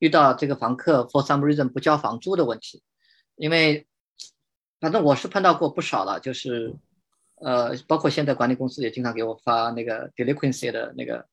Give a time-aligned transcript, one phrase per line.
[0.00, 2.82] 遇到这个房客 for some reason 不交房租的问题，
[3.36, 3.86] 因为
[4.80, 6.74] 反正我是碰到过不少了，就是
[7.36, 11.28] 呃，包括现在管理公司也经常给我发那个 delinquency 的那个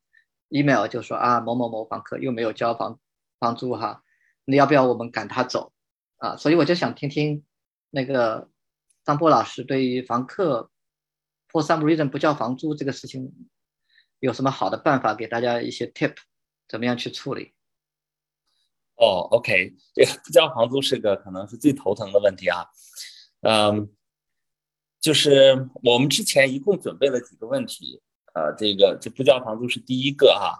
[0.49, 2.99] email，就说啊某某某房客又没有交房
[3.39, 4.03] 房租哈，
[4.45, 5.73] 你要不要我们赶他走
[6.18, 6.36] 啊？
[6.38, 7.43] 所以我就想听听
[7.89, 8.49] 那个
[9.04, 10.70] 张波老师对于房客
[11.52, 13.34] for some reason 不交房租这个事情
[14.20, 16.15] 有什么好的办法，给大家一些 tip，
[16.68, 17.54] 怎么样去处理？
[18.98, 22.66] 哦，OK，这个不交房租是个可能是最头疼的问题啊。
[23.41, 23.90] 嗯，
[24.99, 28.02] 就是我们之前一共准备了几个问题，
[28.34, 30.57] 呃，这个这不交房租是第一个哈，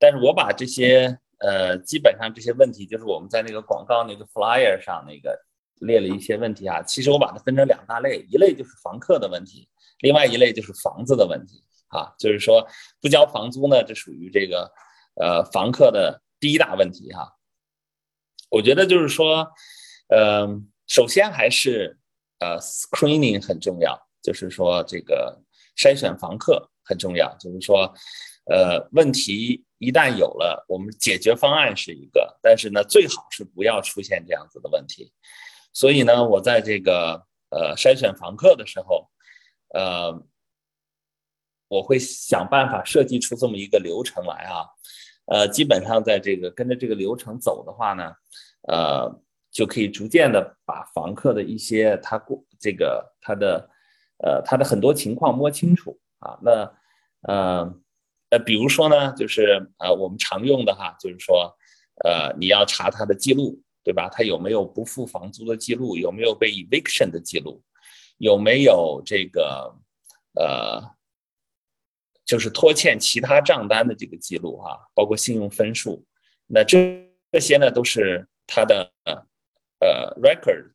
[0.00, 5.38] 但是我把这些呃基本上这些问题，就是我们在那个广告那个 flyer 上那个
[5.78, 9.68] 列了一些问题啊，其实我把它分成两大类，一类就是房客的问题，
[10.00, 12.66] 另外一类就是房子的问题啊，就是说
[13.00, 14.72] 不交房租呢，这属于这个
[15.14, 17.34] 呃房客的第一大问题哈。
[18.48, 19.46] 我觉得就是说，
[20.08, 20.46] 呃，
[20.86, 21.98] 首先还是
[22.38, 25.42] 呃，screening 很重要，就是说这个
[25.76, 27.36] 筛选房客很重要。
[27.38, 27.92] 就是说，
[28.44, 35.12] 呃，问题一旦有了，我们解决方案是一个，但是呢，最好是不要出现这样子的问题。
[35.72, 39.10] 所以呢，我在这个呃筛选房客的时候，
[39.74, 40.22] 呃，
[41.68, 44.64] 我会想办法设计出这么一个流程来啊。
[45.26, 48.12] 呃，基本上在这个跟着这个流程走的话呢，
[48.68, 53.68] 呃，就可以逐渐的把房客的一些他过这个他的
[54.18, 56.38] 呃他的很多情况摸清楚啊。
[56.42, 56.72] 那
[57.22, 57.74] 呃
[58.30, 61.52] 呃，比如说呢，就是呃我们常用的哈，就是说
[62.04, 64.08] 呃你要查他的记录，对吧？
[64.08, 65.96] 他有没有不付房租的记录？
[65.96, 67.60] 有没有被 eviction 的记录？
[68.18, 69.74] 有没有这个
[70.34, 70.95] 呃？
[72.26, 76.04] 就是拖欠其他账单的这个记录哈，包括信用分数，
[76.48, 78.90] 那这这些呢都是他的
[79.78, 80.72] 呃 record。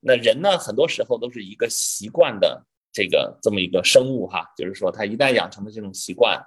[0.00, 6.38] 那人呢，很多时候都是一个习惯的这个这么一个生物哈，就是说他一旦养成了这种习惯，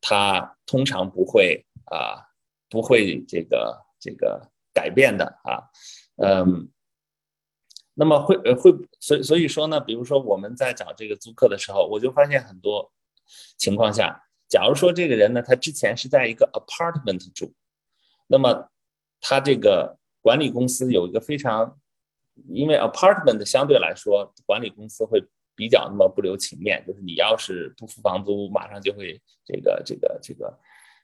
[0.00, 2.26] 他通常不会啊
[2.68, 5.62] 不会这个这个改变的啊，
[6.16, 6.68] 嗯，
[7.94, 12.90] 那么会会所所以说呢，比如说我们在找这个租客的时候，我就发现很多。
[13.58, 17.52] 情况下，假如说这个人呢，他之前是在一个 apartment 住，
[18.28, 18.68] 那么
[19.20, 21.78] 他这个管理公司有一个非常，
[22.48, 25.24] 因为 apartment 相对来说，管理公司会
[25.56, 30.58] 比较那么不留情面，就是你要是不付房租，马上就会这个这个这个，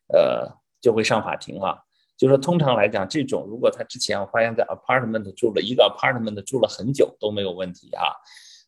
[0.08, 0.48] 呃，
[0.80, 1.82] 就会上法庭了。
[2.16, 8.14] 就是说，通常来讲，这种如果他之前我发现，在 apartment 住了一个 apartment 住了很久都没有问题啊，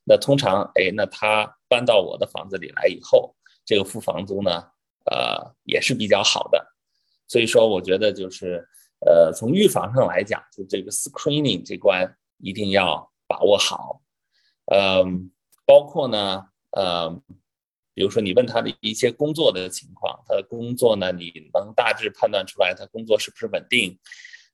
[0.04, 3.36] 那通常哎，那他搬到我的房子里来以后。
[3.64, 4.50] 这个付房租呢，
[5.06, 6.74] 呃，也是比较好的，
[7.26, 8.62] 所以说我觉得就是，
[9.06, 14.02] 呃，从预防上来讲，就这个 screening 这关一定要把握好，
[14.66, 15.30] 嗯，
[15.64, 17.10] 包括呢，呃，
[17.94, 23.98] 比如说你问他的一些工作的情况，他的工作呢，你能大致判断出来他工作是不是稳定，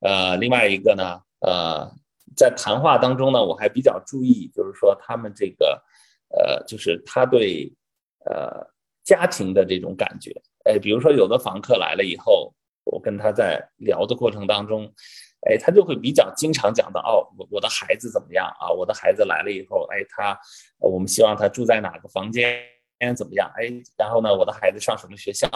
[0.01, 1.93] 呃，另外一个呢，呃，
[2.37, 5.83] 在谈话当中呢，我还比较注意，就是说他们这个，
[6.29, 7.73] 呃，就是他对，
[8.25, 8.71] 呃。
[9.11, 10.31] 家庭的这种感觉，
[10.65, 12.55] 哎，比如说有的房客来了以后，
[12.85, 14.87] 我跟他在聊的过程当中，
[15.49, 18.71] 哎，他就会比较经常讲到，哦，我我的孩子怎么样啊？
[18.71, 20.39] 我的孩子来了以后，哎，他，
[20.79, 22.63] 我们希望他住在哪个房间，
[23.17, 23.51] 怎么样？
[23.57, 25.49] 哎，然后呢，我的孩子上什么学校？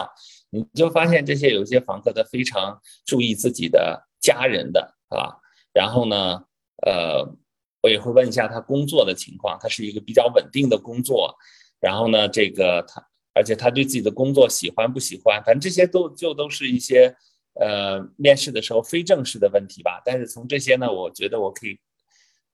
[0.49, 5.31] 你就发现这些有些房客他非常注意自己的家人的啊，
[5.71, 6.43] 然后呢，
[6.85, 7.25] 呃，
[7.81, 11.33] 我也会问一下他工作的情况，他是一个比较稳定的工作，
[11.79, 13.01] 然后呢，这个他。
[13.35, 17.13] 而且他对自己的工作喜欢不喜欢，反正这些都就都是一些，
[17.59, 20.01] 呃，面试的时候非正式的问题吧。
[20.05, 21.77] 但是从这些呢，我觉得我可以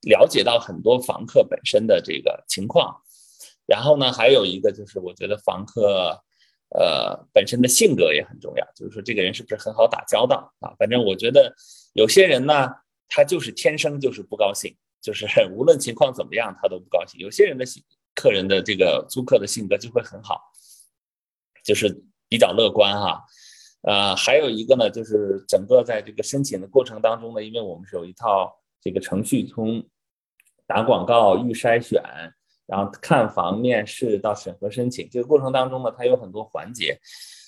[0.02, 3.00] 了解到很多房客本身的这个情况。
[3.68, 6.19] 然后呢，还有一个就是，我觉得房客，
[6.75, 10.74] 呃，本身的性格也很重要，就是说这个人是不是很好打交道啊？
[10.80, 11.56] 反正我觉得
[11.94, 12.68] 有些人呢，
[13.07, 17.19] 他就是天生就是不高兴，就是 无论情况怎么样他都不高兴。
[17.22, 17.83] 有些人的性
[18.16, 20.42] 客人的这个租客的性格就会很好。
[21.63, 23.24] 就是比较乐观哈，
[23.84, 29.84] 呃，还有一个呢，就是整个在这个申请的过程当中呢，因为我们是有一套这个程序，从
[30.66, 32.02] 打广告、预筛选，
[32.66, 37.00] 然后看房、面试到审核申请，这个过程当中呢，它有很多环节。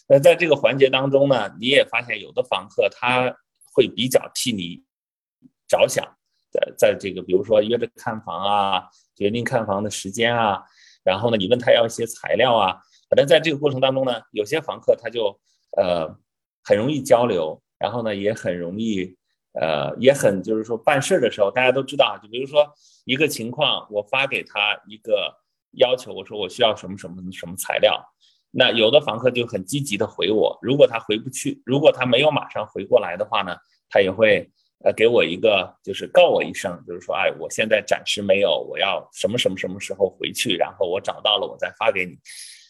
[0.07, 3.33] 那在这个环节当中呢，你也发现有的房客他
[3.74, 4.83] 会比较替你
[5.68, 6.06] 着想，
[6.51, 8.83] 在在这个比如说约着看房啊，
[9.16, 10.62] 决定看房的时间啊，
[11.04, 12.77] 然后呢，你问他要一些材料啊。
[13.13, 15.39] 可能在这个过程当中呢，有些房客他就
[15.77, 16.18] 呃
[16.63, 19.15] 很容易交流，然后呢也很容易
[19.54, 22.68] 呃，也很就是说办事的时候，大家都知道，就比如说
[23.06, 25.31] 一个情况，我发给他一个
[25.74, 28.04] 要求，我说我需要什么什么什么材料，
[28.50, 33.56] 那有的房客就很积极的回我，如果他回不去，如果他没有马上回过来的话呢，
[33.89, 34.50] 他也会
[34.83, 42.18] 呃给我一个就是告我一声，就是说，哎，我现在暂时没有，我要什么什么什么时候回去，然后我找到了我再发给你。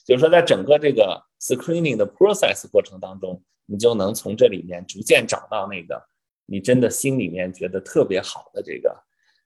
[0.03, 6.03] 就是说，在整个这个 screening 的 process 过程当中，你就能从这里面逐渐找到那个
[6.45, 8.89] 你真的心里面觉得特别好的这个，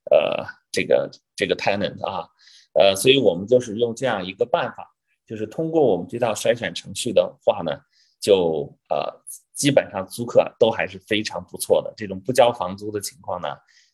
[0.09, 2.27] 呃，这个这个 tenant 啊，
[2.73, 4.91] 呃，所以我们就是用这样一个办法，
[5.27, 7.71] 就是通过我们这套筛选程序的话呢，
[8.19, 9.13] 就呃，
[9.53, 13.49] 基本上租客都还是非常不错的，这种不交房租的情况呢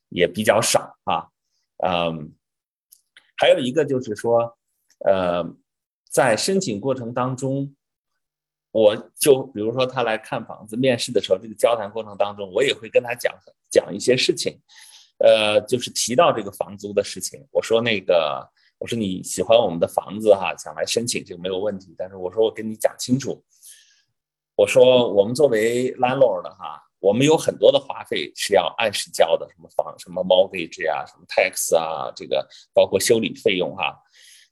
[0.08, 1.28] 也比较少啊，
[1.86, 2.32] 嗯，
[3.36, 4.58] 还有一个就是说，
[5.06, 5.46] 呃。
[6.14, 7.76] 在申请过程当中，
[8.70, 13.34] 我就比如说他来看房子面试的时候，这个交谈过程当中，我也会跟他讲
[13.72, 14.60] 讲一些事情，
[15.18, 17.44] 呃，就是提到这个房租的事情。
[17.50, 21.96] 我说那个，我说你喜欢我们的房子哈，想来申请这个没有问题。
[21.98, 23.44] 但是我说我跟你讲清楚，
[24.56, 34.00] 我说我们作为 landlord 哈，我们有很多的花费是要按时交的，什么房什么 mortgage 啊，什么 tax 啊，这个包括修理费用哈，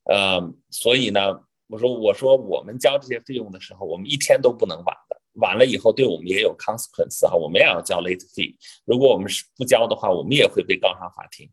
[0.05, 1.39] 呃，所以呢。
[1.71, 8.53] 我说，我说，我们交这些费用的时候，我们一天都不能晚的，晚了以后对我们也有 consequence 哈，我们也要交 late fee。
[8.83, 11.49] 如果我们是不交的话，我们也会被告上法庭。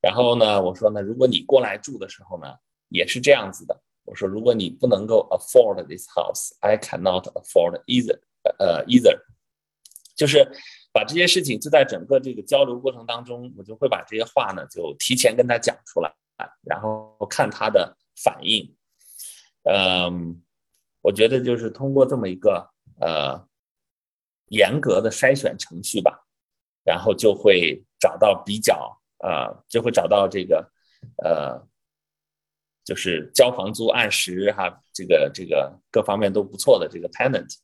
[0.00, 2.54] 然后呢，我说呢，如果你过来住的时候呢，
[2.88, 3.78] 也是这样子的。
[4.04, 8.18] 我说，如果你不能够 afford this house，I cannot afford either，
[8.58, 9.20] 呃，either，
[10.16, 10.50] 就是
[10.90, 16.10] 把这些事情就在整个这个交流过程当中，我就会把这些话呢就提前跟他讲出来，
[16.62, 18.74] 然后看他的反应。
[19.64, 20.42] 嗯，
[21.02, 22.70] 我觉得就是通过这么一个
[23.00, 23.46] 呃
[24.46, 26.26] 严格的筛选程序吧，
[26.84, 30.72] 然后就会找到比较呃，就会找到这个
[31.22, 31.66] 呃，
[32.84, 37.54] 就是交房租按时哈，这个这个各方面都不错的这个 tenant。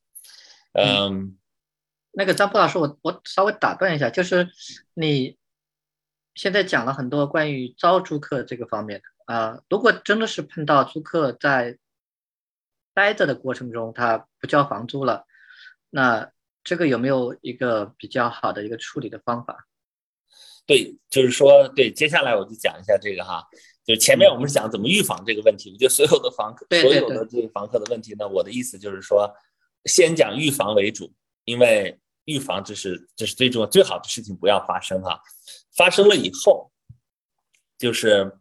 [0.73, 1.39] 嗯，
[2.13, 4.49] 那个张波老师，我我稍微打断一下，就是
[4.93, 5.39] 你
[6.35, 11.79] 现在讲了很多关于招租客这个方面的啊，如果真的是碰到租客在
[12.97, 15.27] 待着的过程中，他不交房租了，
[15.91, 16.33] 那
[16.65, 19.69] 这个有没有一个比较好的一个处理的方法？
[20.65, 23.47] 对，就是说，对，接下来我就讲一下这个哈，
[23.85, 29.31] 就是前面我们是讲怎么预防这个问题，我觉得所有的房客，所有的这个房客的问题呢，我的意思就是说，
[29.85, 31.13] 先讲预防为主，
[31.45, 35.21] 因为预防这是这是最重要最好的事情，不要发生哈，
[35.77, 36.73] 发生了以后，
[37.77, 38.39] 就是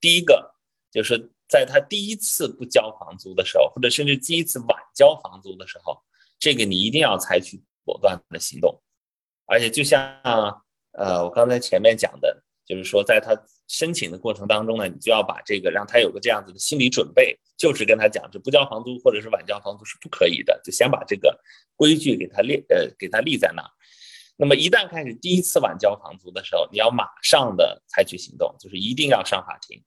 [0.00, 0.56] 第一个
[0.90, 1.30] 就是。
[1.52, 6.02] 在他第一次不交房租的时候，或者甚至第一次晚交房租的时候，
[6.38, 8.80] 这个你一定要采取果断的行动。
[9.44, 10.00] 而且就像
[10.92, 13.36] 呃我刚才前面讲的，就是说在他
[13.68, 21.38] 申请的过程当中呢，你就要把这个让他有个这样子的心理准备，就是跟他讲，就不交房租或者是晚交房租是不可以的，就先把这个
[21.76, 23.68] 规矩给他列呃给他立在那儿。
[24.38, 29.82] 那么一旦开始第一次晚交房租的时候，你要马上的采取行动，就是一定要上法庭。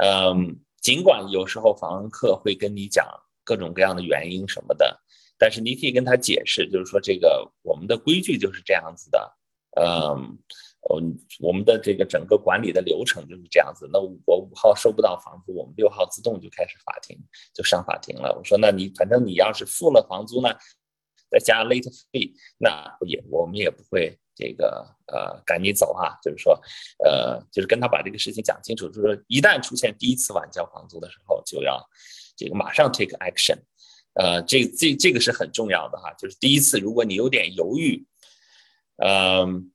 [0.00, 3.06] 嗯，尽管有时候房客会跟你讲
[3.44, 5.00] 各种各样的原因什么的，
[5.38, 9.36] 但是你可以跟他解释，就是说这个我们的规矩就是这样子的。
[9.74, 10.38] 嗯，
[10.90, 13.88] 嗯，我们的这个整个管理的流程就是这样子。
[13.92, 17.18] 那我五号收不到房租，我们六号自动就开始法庭，
[17.54, 18.34] 就上法庭了。
[18.36, 20.50] 我说，那你反正你要是付了房租呢，
[21.30, 24.18] 再加 late fee，那也我们也不会。
[24.42, 26.60] 这个呃，赶紧走哈，就是说，
[27.04, 31.80] 呃，就是跟他把这个事情讲清楚，就是说，一旦出现第一次晚交房租的时候，就要
[32.36, 33.56] 这个马上 take action，
[34.14, 38.04] 呃，这这这个是很重要的哈，就是第一次如果你有点犹豫，
[38.96, 39.70] 嗯，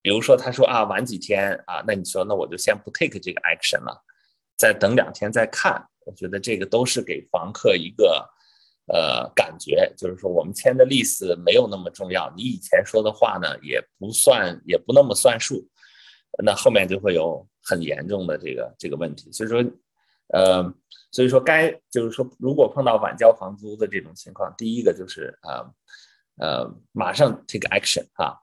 [0.00, 4.02] 比如说他说啊晚几天啊，那你说那我就先不 take 这个 action 了，
[4.56, 8.30] 再等两天再看，我觉得这个都是给房客一个。
[8.86, 15.66] 呃，感觉就是说，我们签的 lease 没有那么重要，你以前说的话呢，也不算，也不那么算数，
[16.44, 19.32] 那后面就会有很严重的这个这个问题。
[19.32, 19.64] 所以说，
[20.34, 20.62] 呃，
[21.10, 25.74] 所以说该就是说，如果碰到晚交房租的这种情况，第一个就是呃
[26.46, 28.36] 呃，马上 take action 啊。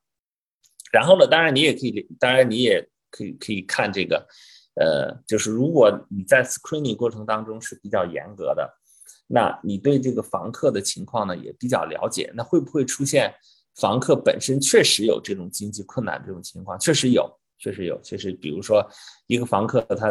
[0.91, 4.27] 然后呢，当然你也可以，当然你也可以可以看这个，
[4.74, 8.80] 呃，就是如果你在 screening 过程当中是比较严格的。
[9.27, 13.33] 那你对这个房客的情况呢也比较了解，那会不会出现
[13.75, 16.77] 房客本身确实有这种经济困难这种情况？
[16.79, 18.85] 确实有，确实有，确实，比如说
[19.27, 20.07] 一个房客他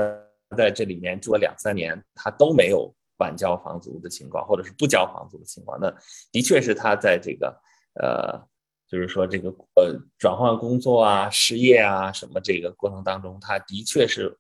[0.57, 5.95] 在这里面住了两三年，他都没有晚交房租的情况，或者是不交房租的情况，那
[6.33, 7.54] 的确是他在这个
[8.00, 8.40] 呃
[8.88, 14.37] 就是说这个呃转换工作啊、失业啊什么这个过程当中，他的确是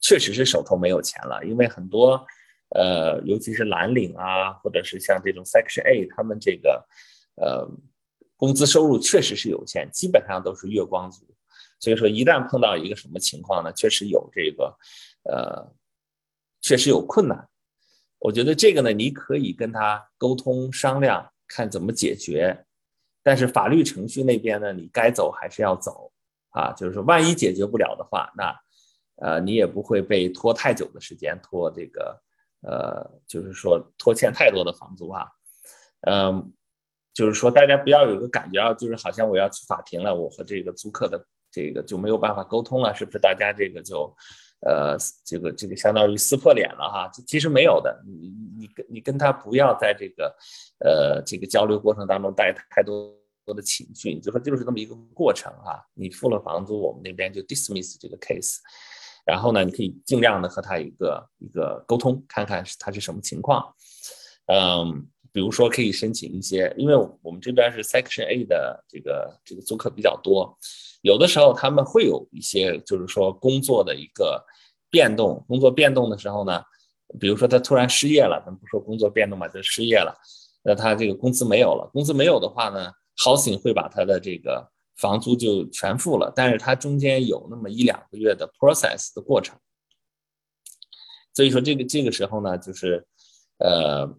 [0.00, 2.26] 确实是手头没有钱了，因为很多
[2.70, 6.84] 呃尤其是蓝领啊，或者是像这种 Section A，他们这个
[7.36, 7.68] 呃
[8.36, 11.26] 工资收入确实是有限，基本上都是月光族。
[11.78, 14.74] 所以说，一旦碰到一个什么情况呢，确实有这个，
[15.24, 15.72] 呃，
[16.62, 17.48] 确实有困难。
[18.18, 22.64] 我觉得这个呢，你可以跟他沟通商量，看怎么解决。
[23.22, 26.10] 但是法律程序那边呢，你该走还是要走
[26.50, 26.72] 啊。
[26.72, 28.56] 就是说，万一解决不了的话，那
[29.16, 32.18] 呃，你也不会被拖太久的时间，拖这个
[32.66, 35.26] 呃，就是说拖欠太多的房租啊。
[36.02, 36.52] 嗯，
[37.14, 41.26] 就是说大家不要有个感觉啊，就是好像我要去法庭了，我和这个租客的。
[41.48, 43.18] 这个就没有办法沟通了，是不是？
[43.18, 44.14] 大家这个就，
[44.60, 44.94] 呃，
[45.24, 47.10] 这个这个相当于撕破脸了哈。
[47.26, 50.36] 其实没有的，你你跟你跟他不要在这个，
[50.80, 53.10] 呃，这个交流过程当中带太多
[53.42, 55.82] 多的情绪，就说就是这么一个过程哈。
[55.94, 58.58] 你付了房租，我们那边就 dismiss 这个 case，
[59.26, 63.74] 然后呢，你可以尽量的和他一个一个沟通，看看他是什么情况，
[64.46, 65.06] 嗯。
[65.32, 70.56] 比如说，可以申请一些，因为我们这边是 Section A 的这个这个租客比较多，
[71.02, 74.42] 有的时候他们会有一些，就是说工作的一个
[74.88, 75.44] 变动。
[75.46, 76.62] 工作变动的时候呢，
[77.20, 80.16] 比如说他突然失业了，咱们不说工作变动嘛，就失业了，
[80.64, 81.86] 那他这个工资没有了。
[81.92, 89.58] 工资没有的话呢，Housing 会把他的这个房租就全付了，但是他中间有那么一两个月的 process 的过程。
[91.32, 93.06] 所以说这个这个时候呢，就是
[93.58, 94.18] 呃。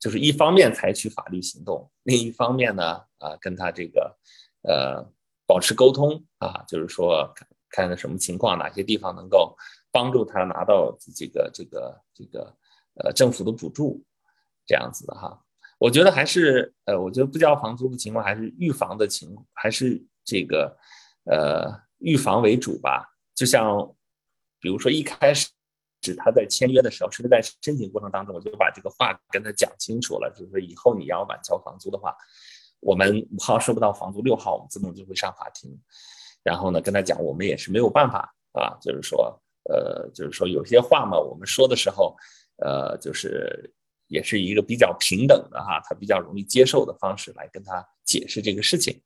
[0.00, 4.16] 就是一方面采取法律行动，另一方面呢，啊，跟他这个，
[4.62, 5.04] 呃，
[5.44, 7.28] 保持沟通啊，就是说
[7.68, 9.56] 看看什么情况，哪些地方能够
[9.90, 12.56] 帮助他拿到这个这个这个
[13.02, 14.00] 呃政府的补助，
[14.64, 15.44] 这样子的哈。
[15.78, 20.76] 我觉得还是呃，我觉得不交房租的情况还是预防的情，还是这个
[21.24, 23.08] 呃预防为主吧。
[23.34, 23.94] 就像
[24.60, 25.48] 比如说一开始。
[26.00, 32.16] 指他在签约的时候，是不是在申请过程当中，我就把这个话跟他讲清楚了，就是说以后你要晚交房租的话，
[32.78, 35.76] 我们五号收不到房租，六号我们自动就会上法庭。
[36.44, 42.16] 然后呢，跟他讲，我们也是没有办法啊，就是说，呃，就是说有些话嘛，我们说的时候，
[42.58, 43.68] 呃，就是
[44.08, 49.00] 也是一个比较平等的哈，他比较容易接受的方式来跟他解释这个事情。